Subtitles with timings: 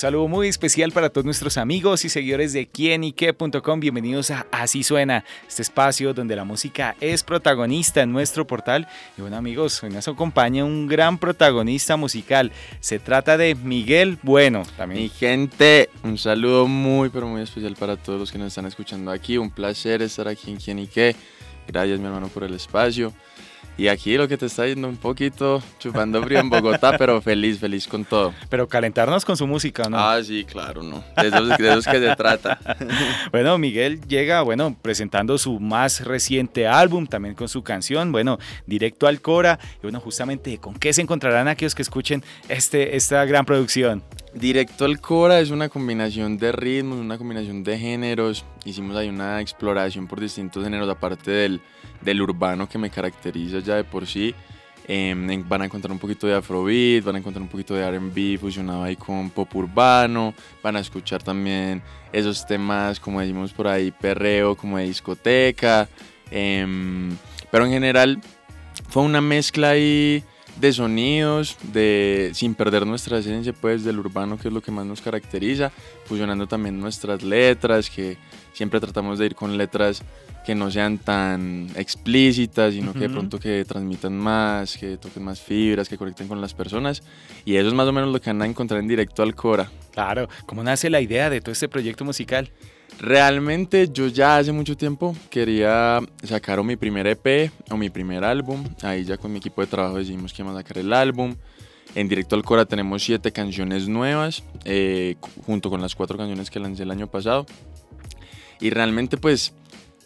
[0.00, 3.80] Saludo muy especial para todos nuestros amigos y seguidores de quienique.com.
[3.80, 8.88] Bienvenidos a Así Suena, este espacio donde la música es protagonista en nuestro portal.
[9.18, 12.50] Y bueno, amigos, hoy nos acompaña un gran protagonista musical.
[12.80, 14.62] Se trata de Miguel Bueno.
[14.78, 15.02] También.
[15.02, 19.10] Mi gente, un saludo muy, pero muy especial para todos los que nos están escuchando
[19.10, 19.36] aquí.
[19.36, 21.14] Un placer estar aquí en Quienique.
[21.68, 23.12] Gracias, mi hermano, por el espacio.
[23.80, 27.58] Y aquí lo que te está yendo un poquito chupando frío en Bogotá, pero feliz,
[27.58, 28.34] feliz con todo.
[28.50, 29.98] Pero calentarnos con su música, ¿no?
[29.98, 31.02] Ah, sí, claro, ¿no?
[31.16, 32.58] De esos, que se trata.
[33.32, 39.06] bueno, Miguel llega, bueno, presentando su más reciente álbum, también con su canción, bueno, directo
[39.06, 39.58] al Cora.
[39.78, 44.02] Y bueno, justamente, ¿con qué se encontrarán aquellos que escuchen este, esta gran producción?
[44.32, 48.44] Directo al Cora es una combinación de ritmos, una combinación de géneros.
[48.64, 53.84] Hicimos ahí una exploración por distintos géneros, aparte del urbano que me caracteriza ya de
[53.84, 54.34] por sí.
[54.86, 58.38] Em, van a encontrar un poquito de afrobeat, van a encontrar un poquito de RB
[58.40, 63.90] fusionado ahí con pop urbano, van a escuchar también esos temas, como decimos por ahí,
[63.90, 65.88] perreo, como de discoteca.
[66.30, 67.16] Em,
[67.50, 68.20] pero en general
[68.88, 70.24] fue una mezcla ahí
[70.58, 74.86] de sonidos, de, sin perder nuestra esencia pues del urbano que es lo que más
[74.86, 75.70] nos caracteriza,
[76.04, 78.16] fusionando también nuestras letras, que
[78.52, 80.02] siempre tratamos de ir con letras
[80.44, 85.40] que no sean tan explícitas, sino que de pronto que transmitan más, que toquen más
[85.40, 87.02] fibras, que conecten con las personas.
[87.44, 89.70] Y eso es más o menos lo que van a encontrar en directo al Cora.
[89.92, 92.50] Claro, ¿cómo nace la idea de todo este proyecto musical?
[92.98, 98.64] Realmente yo ya hace mucho tiempo quería sacar mi primer EP o mi primer álbum.
[98.82, 101.34] Ahí ya con mi equipo de trabajo decidimos que íbamos a sacar el álbum.
[101.94, 106.60] En directo al Cora tenemos siete canciones nuevas, eh, junto con las cuatro canciones que
[106.60, 107.46] lancé el año pasado.
[108.60, 109.54] Y realmente pues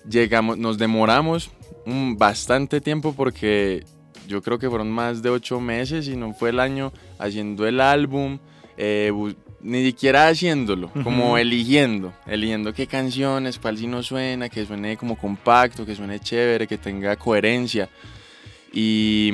[0.08, 1.50] llegamos, nos demoramos
[1.86, 3.84] un bastante tiempo porque
[4.26, 7.80] yo creo que fueron más de ocho meses y no fue el año haciendo el
[7.80, 8.38] álbum,
[8.76, 9.10] eh,
[9.64, 15.16] ni siquiera haciéndolo, como eligiendo, eligiendo qué canciones, cuál si no suena, que suene como
[15.16, 17.88] compacto, que suene chévere, que tenga coherencia.
[18.72, 19.32] Y,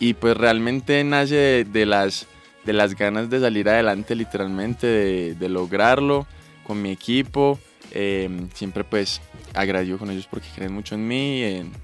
[0.00, 2.26] y pues realmente nace de, las,
[2.64, 6.26] de las ganas de salir adelante literalmente, de, de lograrlo
[6.66, 7.58] con mi equipo.
[7.92, 9.20] Eh, siempre pues
[9.54, 11.42] agradecido con ellos porque creen mucho en mí,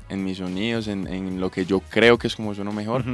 [0.08, 3.04] en, mis sonidos, en, lo que yo creo que es como sueno mejor.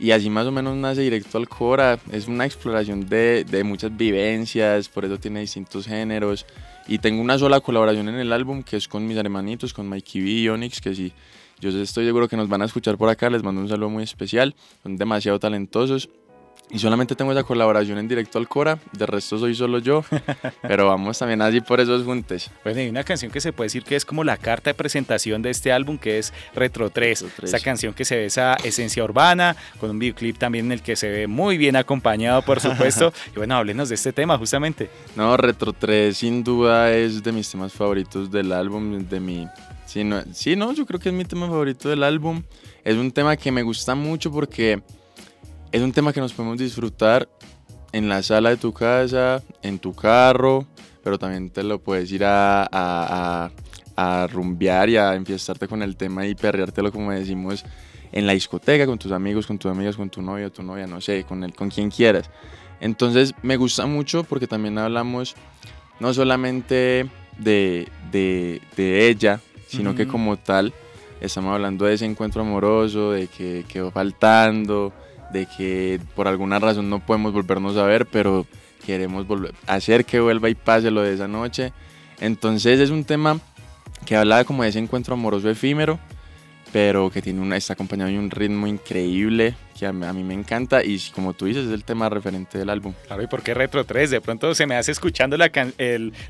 [0.00, 1.98] Y así más o menos nace directo al Cora.
[2.10, 6.46] Es una exploración de, de, muchas vivencias, por eso tiene distintos géneros.
[6.88, 10.22] Y tengo una sola colaboración en el álbum que es con mis hermanitos, con Mikey
[10.22, 11.12] B y Onyx, que sí,
[11.60, 13.28] yo estoy seguro que nos van a escuchar por acá.
[13.28, 14.54] Les mando un saludo muy especial.
[14.82, 16.08] Son demasiado talentosos.
[16.72, 20.04] Y solamente tengo esa colaboración en directo al Cora, de resto soy solo yo,
[20.62, 22.48] pero vamos también allí por esos juntes.
[22.62, 25.42] Bueno, hay una canción que se puede decir que es como la carta de presentación
[25.42, 27.24] de este álbum, que es Retro 3.
[27.42, 30.94] Esa canción que se ve esa esencia urbana, con un videoclip también en el que
[30.94, 33.12] se ve muy bien acompañado, por supuesto.
[33.34, 34.90] y bueno, háblenos de este tema justamente.
[35.16, 39.48] No, Retro 3 sin duda es de mis temas favoritos del álbum, de mi...
[39.86, 42.44] Sí no, sí, no, yo creo que es mi tema favorito del álbum.
[42.84, 44.80] Es un tema que me gusta mucho porque
[45.72, 47.28] es un tema que nos podemos disfrutar
[47.92, 50.66] en la sala de tu casa, en tu carro,
[51.02, 53.50] pero también te lo puedes ir a, a,
[53.96, 57.64] a, rumbear y a enfiestarte con el tema y perreártelo como decimos
[58.12, 61.00] en la discoteca, con tus amigos, con tus amigas, con tu novio, tu novia, no
[61.00, 62.30] sé, con, el, con quien quieras.
[62.80, 65.36] Entonces me gusta mucho porque también hablamos
[66.00, 67.08] no solamente
[67.38, 70.72] de, de, de ella, sino que como tal
[71.20, 74.92] estamos hablando de ese encuentro amoroso, de que quedó faltando,
[75.32, 78.46] de que por alguna razón no podemos volvernos a ver, pero
[78.84, 81.72] queremos volver, hacer que vuelva y pase lo de esa noche.
[82.20, 83.40] Entonces es un tema
[84.04, 85.98] que habla como de ese encuentro amoroso efímero,
[86.72, 90.84] pero que tiene una, está acompañado de un ritmo increíble que a, mí me encanta
[90.84, 92.92] y como tú dices es el tema referente del álbum.
[93.06, 94.10] Claro, ¿y por qué Retro 3?
[94.10, 95.50] De pronto se me hace escuchando la,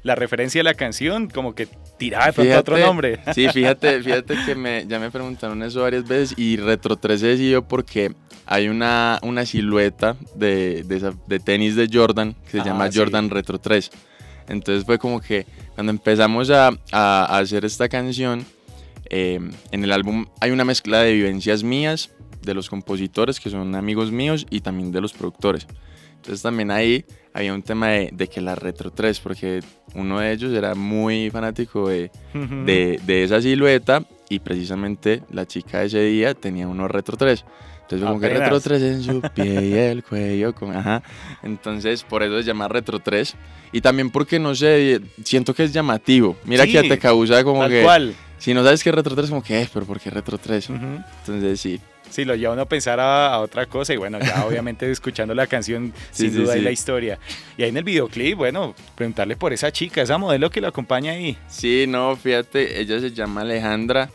[0.02, 3.18] la referencia de la canción como que tiraba de otro nombre.
[3.34, 7.26] Sí, fíjate, fíjate que me, ya me preguntaron eso varias veces y Retro 3 se
[7.26, 8.14] decidió porque
[8.50, 13.58] hay una, una silueta de, de, tenis de Jordan que se ah, llama Jordan Retro
[13.58, 13.90] 3.
[14.48, 18.44] Entonces fue como que cuando empezamos a, a hacer esta canción,
[19.10, 22.10] Em, en el álbum hay una mezcla de vivencias mías,
[22.42, 25.66] de los compositores que son amigos míos y también de los productores.
[26.14, 27.04] Entonces también ahí
[27.34, 29.60] había un tema de, que la Retro 3, porque
[29.94, 35.86] uno de ellos era muy fanático de, de, esa silueta y precisamente la chica de
[35.86, 37.44] ese día tenía uno Retro 3.
[37.96, 40.54] Entonces, como que Retro 3 en su pie y el cuello.
[40.74, 41.02] ajá.
[41.42, 43.34] Entonces, por eso se llama Retro 3.
[43.72, 46.36] Y también porque, no sé, siento que es llamativo.
[46.44, 47.82] Mira que te causa como que...
[47.82, 48.14] Cual.
[48.38, 50.70] Si no sabes qué es Retro 3, como que, eh, pero ¿por qué Retro 3?
[50.70, 51.80] Entonces, sí.
[52.08, 55.46] Sí, lo lleva uno a pensar a, otra cosa y bueno, ya obviamente escuchando la
[55.46, 57.18] canción, sin duda y la historia.
[57.56, 61.12] Y ahí en el videoclip, bueno, preguntarle por esa chica, esa modelo que lo acompaña
[61.12, 61.36] ahí.
[61.48, 64.10] Sí, no, fíjate, ella se llama Alejandra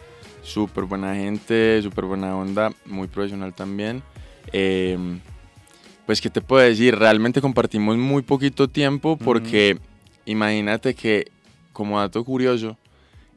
[0.45, 4.03] súper buena gente, súper buena onda, muy profesional también.
[4.53, 5.19] Em,
[6.05, 6.95] pues, ¿qué te puedo decir?
[6.95, 9.79] Realmente compartimos muy poquito tiempo porque
[10.25, 11.31] imagínate que,
[11.73, 12.77] como dato curioso,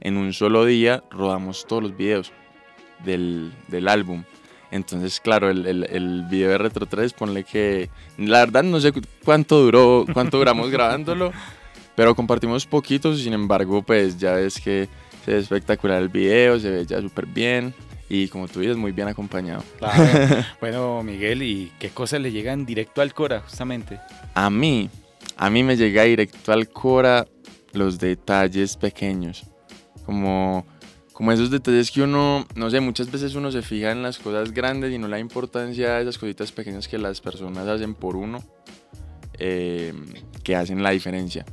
[0.00, 2.32] en un solo día rodamos todos los videos
[3.05, 4.22] del, del álbum.
[4.70, 7.88] Entonces, claro, el, el, el, video de Retro 3, ponle que,
[8.19, 8.93] la verdad no sé
[9.25, 11.32] cuánto duró, cuánto duramos grabándolo,
[11.96, 14.88] pero compartimos poquitos, sin embargo, pues ya ves que
[15.28, 17.75] se ve espectacular el video, se ve ya súper bien
[18.08, 19.62] y como tú dices, muy bien acompañado.
[20.60, 24.00] bueno, Miguel, ¿y qué cosas le llegan directo al Cora, justamente?
[24.34, 24.88] A mí,
[25.36, 27.26] a mí me llega directo al Cora
[27.72, 29.44] los detalles pequeños,
[30.06, 30.64] como,
[31.12, 34.52] como esos detalles que uno, no sé, muchas veces uno se fija en las cosas
[34.52, 38.42] grandes y no la importancia de esas cositas pequeñas que las personas hacen por uno,
[39.38, 39.92] eh,
[40.42, 41.44] que hacen la diferencia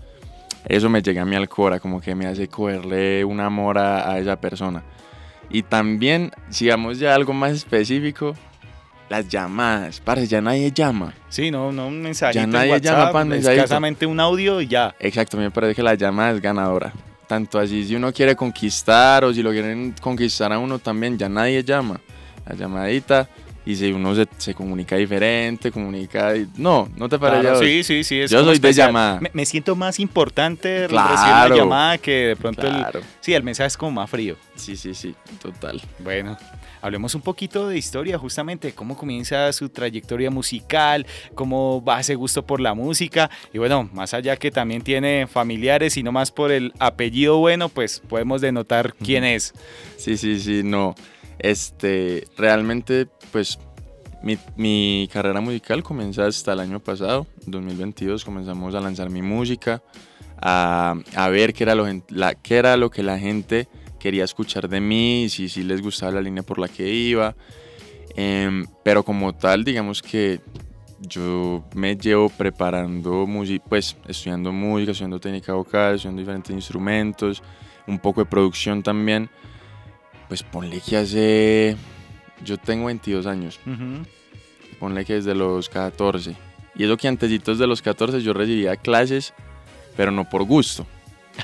[0.67, 4.17] eso me llega a mí al cora, como que me hace cogerle un amor a,
[4.19, 4.83] esa persona.
[5.49, 8.35] Y también, si vamos ya algo más específico,
[9.09, 11.13] las llamadas, parece ya nadie llama.
[11.29, 12.33] Sí, no, no un mensaje.
[12.33, 14.95] Ya nadie llama para Escasamente un audio y ya.
[14.99, 16.91] Exacto, me parece que la llamada es ganadora.
[17.27, 21.29] Tanto así, si uno quiere conquistar o si lo quieren conquistar a uno también, ya
[21.29, 21.99] nadie llama.
[22.47, 23.27] La llamadita
[23.65, 26.33] y si uno se, comunica diferente, comunica...
[26.55, 27.83] No, ¿no te parece?
[27.83, 28.27] sí, sí, sí.
[28.27, 29.19] Yo soy de llamada.
[29.33, 32.85] Me, siento más importante claro, recibir una llamada que de pronto el...
[33.21, 34.35] Sí, el mensaje es como más frío.
[34.55, 35.81] Sí, sí, sí, total.
[35.99, 36.37] Bueno,
[36.81, 42.45] hablemos un poquito de historia, justamente, cómo comienza su trayectoria musical, cómo va ese gusto
[42.45, 43.31] por la música.
[43.51, 47.69] Y bueno, más allá que también tiene familiares y no más por el apellido bueno,
[47.69, 49.53] pues podemos denotar quién es.
[49.97, 50.93] Sí, sí, sí, no.
[51.39, 53.59] Este, realmente, pues
[54.57, 59.83] mi, carrera musical comienza hasta el año pasado, 2022, comenzamos a lanzar mi música,
[60.37, 63.67] a, a ver qué era, lo, la, era lo que la gente
[63.99, 67.35] quería escuchar de mí, si, si les gustaba la línea por la que iba.
[68.15, 70.39] Em, pero como tal, digamos que
[71.01, 77.43] yo me llevo preparando música, pues estudiando música, estudiando técnica vocal, estudiando diferentes instrumentos,
[77.87, 79.29] un poco de producción también
[80.27, 81.77] pues ponle que hace.
[82.43, 83.59] Yo tengo 22 años.
[84.79, 86.35] Ponle que desde los 14.
[86.75, 89.33] Y eso que antesitos de los 14 yo recibía clases,
[89.95, 90.85] pero no por gusto.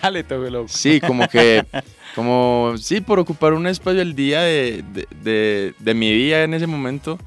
[0.02, 0.68] Dale, todo loco.
[0.68, 1.66] Sí, como que.
[2.16, 4.84] como, sí, por ocupar un espacio el día de,
[5.22, 7.18] de, de, mi día en ese momento.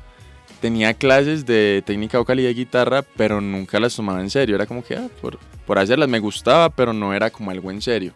[0.61, 4.55] Tenía clases de técnica vocal y de guitarra, pero nunca las tomaba en serio.
[4.55, 7.83] Era como que, ah, por, por hacerlas me gustaba, pero no era como algo en
[7.83, 8.15] serio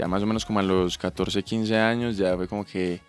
[0.00, 3.00] ya más o menos como a los 14, 15 años, ya fue como que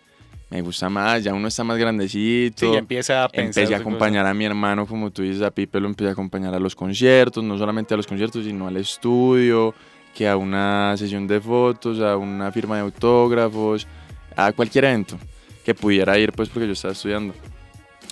[0.50, 2.70] me gusta más, ya uno está más grandecito.
[2.70, 3.64] Sí, empieza a pensar.
[3.64, 6.54] Empecé a acompañar a mi hermano, como tú dices, a Pipe lo empecé a acompañar
[6.54, 9.74] a los conciertos, no solamente a los conciertos, sino al estudio,
[10.14, 13.88] que a una sesión de fotos, a una firma de autógrafos,
[14.36, 15.18] a cualquier evento
[15.64, 17.34] que pudiera ir, pues porque yo estaba estudiando.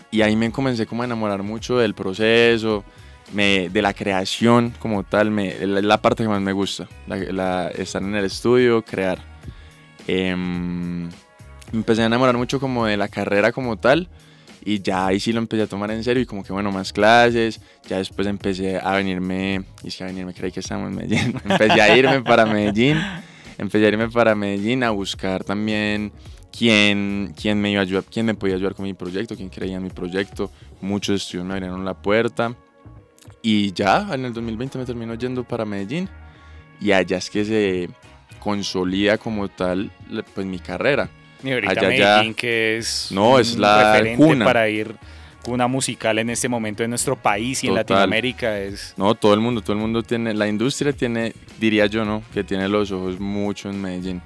[0.10, 2.86] Y ahí me comencé como a enamorar mucho del proceso,
[3.34, 8.16] de la creación como tal, me, la parte que más me gusta, la, estar en
[8.16, 9.20] el estudio, crear.
[10.08, 11.10] Me
[11.72, 14.10] empecé a enamorar mucho como de la carrera como tal
[14.64, 16.92] y ya ahí sí lo empecé a tomar en serio y como que bueno, más
[16.92, 20.98] clases, ya después empecé a venirme, y es que a venirme creí que estábamos en
[20.98, 22.98] Medellín, empecé a irme para Medellín,
[23.58, 26.12] empecé a irme para Medellín a buscar también
[26.56, 29.78] quién, quién me iba a ayudar, quién me podía ayudar con mi proyecto, quién creía
[29.78, 32.56] en mi proyecto, muchos estudios me abrieron la puerta
[33.42, 36.10] y ya en el 2020 me terminó yendo para Medellín.
[36.82, 37.90] Y allá es que se
[38.40, 39.92] consolida como tal
[40.34, 41.10] pues mi carrera.
[41.44, 44.96] Y ahorita Medellín que es no, es la referente para ir
[45.48, 49.40] una musical en este momento en nuestro país y en Latinoamérica es no todo el
[49.40, 53.20] mundo todo el mundo tiene la industria tiene diría yo no que tiene los ojos
[53.20, 54.22] mucho en Medellín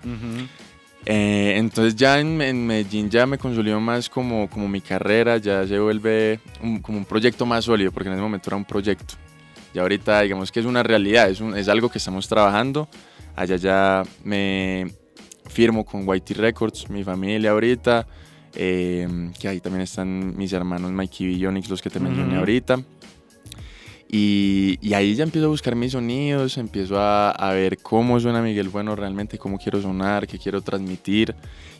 [1.05, 5.79] eh, entonces ya en, Medellín ya me consolidó más como, como mi carrera, ya se
[5.79, 6.39] vuelve
[6.81, 9.15] como un proyecto más sólido, porque en ese momento era un proyecto.
[9.73, 12.87] Y ahorita digamos que es una realidad, es, es algo que estamos trabajando.
[13.35, 14.91] Allá ya me
[15.49, 18.07] firmo con Whitey Records, mi familia ahorita,
[18.55, 22.77] eh, que ahí también están mis hermanos Mikey y Yonix, los que te mencioné ahorita.
[24.15, 28.43] Y, y, ahí ya empiezo a buscar mis sonidos, empiezo a, a, ver cómo suena
[28.43, 31.33] Miguel Bueno realmente, cómo quiero sonar, qué quiero transmitir.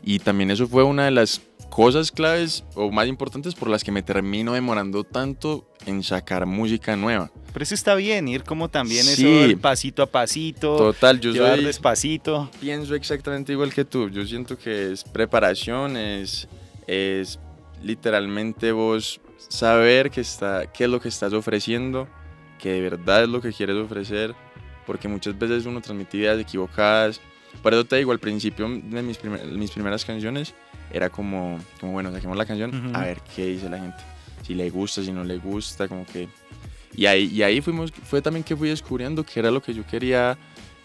[0.03, 3.91] Y también eso fue una de las cosas claves o más importantes por las que
[3.91, 7.29] me termino demorando tanto en sacar música nueva.
[7.53, 10.75] Pero eso está bien, ir como también sí, eso pasito a pasito.
[10.75, 12.49] Total, yo llevar soy, despacito.
[12.59, 14.09] Pienso exactamente igual que tú.
[14.09, 16.47] Yo siento que es preparación, es,
[16.87, 17.37] es
[17.83, 22.07] literalmente vos saber qué, está, qué es lo que estás ofreciendo,
[22.60, 24.36] que de verdad es lo que quieres ofrecer,
[24.86, 27.19] porque muchas veces uno transmite ideas equivocadas.
[27.62, 30.53] Por eso te digo, al principio de mis, primer, mis primeras canciones
[30.91, 32.95] era como, como, bueno, saquemos la canción, uh -huh.
[32.95, 34.03] a ver qué dice la gente.
[34.45, 36.27] Si le gusta, si no le gusta, como que...
[36.95, 39.86] Y ahí, y ahí fuimos, fue también que fui descubriendo que era lo que yo
[39.86, 40.38] quería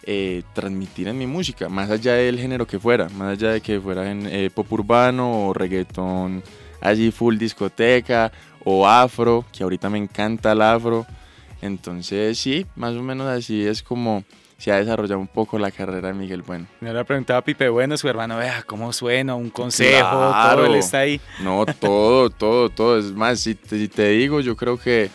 [0.03, 3.79] eh, transmitir en mi música, más allá del género que fuera, más allá de que
[3.79, 6.41] fuera en eh, pop urbano o reggaetón,
[6.81, 8.31] allí full discoteca
[8.63, 11.05] o afro, que ahorita me encanta el afro.
[11.61, 14.23] Entonces sí, más o menos así es como
[14.57, 16.67] se ha desarrollado un poco la carrera de Miguel Bueno.
[16.81, 20.63] Me le preguntaba a Pipe Bueno, su hermano, vea cómo suena, un consejo, claro.
[20.63, 21.21] todo él está ahí.
[21.41, 22.99] No, todo, todo, todo.
[22.99, 25.09] Es más, si te, si te digo, yo creo que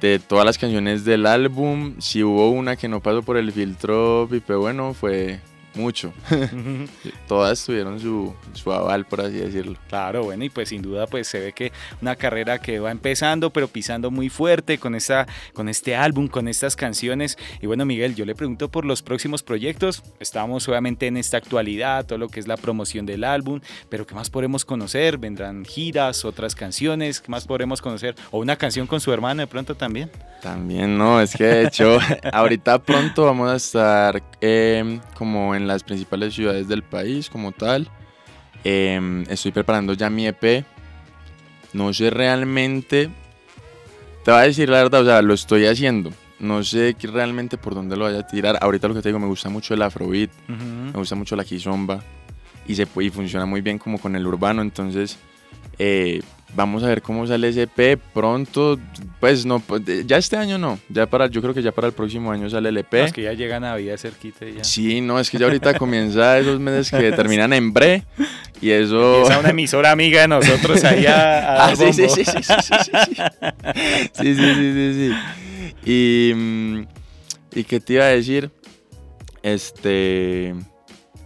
[0.00, 4.26] de todas las canciones del álbum, si hubo una que no pasó por el filtro
[4.30, 5.40] Pipe Bueno, fue
[5.76, 6.12] mucho.
[7.28, 9.76] Todas tuvieron su, su, aval, por así decirlo.
[9.88, 13.50] Claro, bueno, y pues sin duda pues se ve que una carrera que va empezando,
[13.50, 17.38] pero pisando muy fuerte con, esta, con este álbum, con estas canciones.
[17.60, 20.02] Y bueno, Miguel, yo le pregunto por los próximos proyectos.
[20.20, 24.14] Estamos obviamente en esta actualidad, todo lo que es la promoción del álbum, pero ¿qué
[24.14, 25.18] más podremos conocer?
[25.18, 27.20] ¿Vendrán giras, otras canciones?
[27.20, 28.14] ¿Qué más podremos conocer?
[28.30, 30.10] ¿O una canción con su hermano de pronto también?
[30.42, 31.98] También, no, es que de hecho,
[32.32, 37.88] ahorita pronto vamos a estar eh, como en las principales ciudades del país como tal.
[38.64, 40.64] Eh, estoy preparando ya mi EP.
[41.72, 43.10] No sé realmente,
[44.24, 46.10] te voy a decir la verdad, o sea, lo estoy haciendo.
[46.38, 48.58] No sé realmente por dónde lo vaya a tirar.
[48.60, 50.92] Ahorita lo que te digo, me gusta mucho el afrobeat, uh -huh.
[50.92, 52.02] me gusta mucho la kizomba
[52.66, 54.62] y, se, y funciona muy bien como con el urbano.
[54.62, 55.18] Entonces,
[55.78, 56.22] eh,
[56.54, 58.78] vamos a ver cómo sale ese EP pronto.
[59.20, 59.62] Pues no,
[60.06, 60.78] ya este año no.
[60.88, 62.92] Ya para, yo creo que ya para el próximo año sale el EP.
[62.92, 64.64] No, es que ya llega Navidad cerquita ya.
[64.64, 68.04] Sí, no, es que ya ahorita comienza esos meses que terminan en bre.
[68.60, 69.30] Y eso.
[69.30, 71.56] Es una emisora amiga de nosotros allá.
[71.56, 73.22] A ah, sí, sí, sí, sí, sí, sí, sí.
[74.14, 75.90] Sí, sí, sí, sí, sí.
[75.90, 77.58] Y.
[77.58, 78.50] ¿Y qué te iba a decir?
[79.42, 80.54] Este.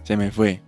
[0.03, 0.61] Se me fue.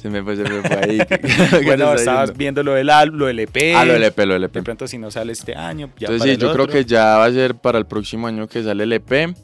[0.00, 0.98] Se me fue, se me fue ahí.
[1.64, 3.74] bueno, estabas viendo lo del álbum, lo del EP.
[3.76, 4.52] Ah, lo del EP, lo del EP.
[4.52, 6.66] De pronto si no sale este año, ya Entonces sí, yo otro.
[6.66, 9.34] creo que ya va a ser para el próximo año que sale el EP.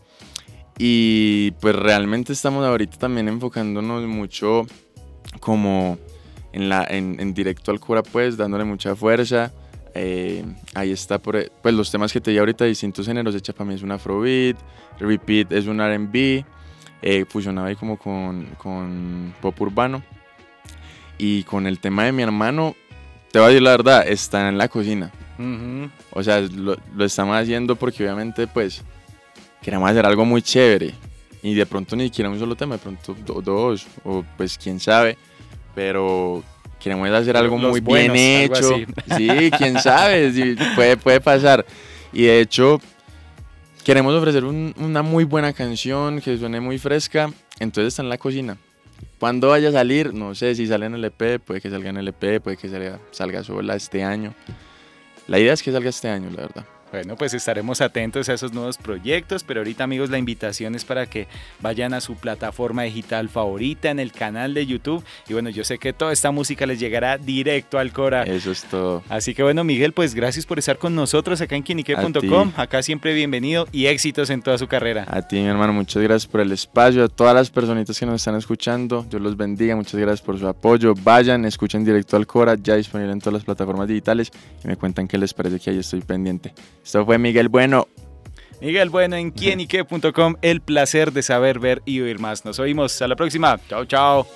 [0.78, 4.66] Y pues realmente estamos ahorita también enfocándonos mucho
[5.40, 5.98] como
[6.52, 9.52] en, la, en, en directo al cura, pues dándole mucha fuerza.
[9.98, 10.44] Eh,
[10.74, 13.34] ahí está, por, pues los temas que te di ahorita, distintos géneros.
[13.34, 14.56] Echa para mí es un afrobeat,
[14.98, 16.44] repeat es un RB,
[17.00, 20.02] eh, fusionado ahí como con, con pop urbano.
[21.18, 22.76] Y con el tema de mi hermano,
[23.32, 25.12] te voy a decir la verdad, está en la cocina.
[25.38, 25.90] Uh -huh.
[26.10, 28.82] O sea, lo, lo, estamos haciendo porque obviamente pues
[29.62, 30.94] queremos hacer algo muy chévere.
[31.42, 34.80] Y de pronto ni siquiera un solo tema, de pronto do, dos, o pues quién
[34.80, 35.16] sabe.
[35.74, 36.42] Pero
[36.80, 38.70] queremos hacer algo Los muy buenos, bien hecho.
[39.16, 41.64] Sí, quién sabe, sí, puede, puede pasar.
[42.12, 42.80] Y de hecho,
[43.84, 47.30] queremos ofrecer un, una muy buena canción que suene muy fresca.
[47.58, 48.56] Entonces está en la cocina.
[49.18, 51.96] Cuando vaya a salir, no sé si sale en el EP, puede que salga en
[51.96, 54.34] el EP, puede que salga, salga sola este año.
[55.26, 56.66] La idea es que salga este año, la verdad.
[56.92, 61.06] Bueno, pues estaremos atentos a esos nuevos proyectos, pero ahorita amigos la invitación es para
[61.06, 61.26] que
[61.60, 65.78] vayan a su plataforma digital favorita en el canal de YouTube y bueno, yo sé
[65.78, 68.22] que toda esta música les llegará directo al Cora.
[68.22, 69.02] Eso es todo.
[69.08, 73.14] Así que bueno, Miguel, pues gracias por estar con nosotros acá en quinique.com, acá siempre
[73.14, 75.06] bienvenido y éxitos en toda su carrera.
[75.08, 78.16] A ti, mi hermano, muchas gracias por el espacio, a todas las personitas que nos
[78.16, 82.54] están escuchando, Dios los bendiga, muchas gracias por su apoyo, vayan, escuchen directo al Cora,
[82.54, 84.30] ya disponible en todas las plataformas digitales
[84.64, 86.54] y me cuentan qué les parece que ahí estoy pendiente.
[86.86, 87.88] Esto fue Miguel Bueno.
[88.60, 90.36] Miguel Bueno en quienique.com.
[90.40, 92.44] El placer de saber, ver y oír más.
[92.44, 92.92] Nos oímos.
[92.92, 93.58] Hasta la próxima.
[93.68, 94.26] Chao, chao.